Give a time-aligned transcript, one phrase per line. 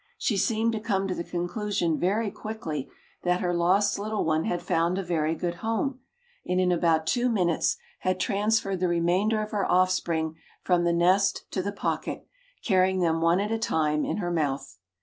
[0.17, 2.89] She seemed to come to the conclusion very quickly
[3.21, 5.99] that her lost little one had found a very good home,
[6.43, 11.45] and in about two minutes had transferred the remainder of her offspring from the nest
[11.51, 12.25] to the pocket,
[12.65, 14.79] carrying them one at a time in her mouth.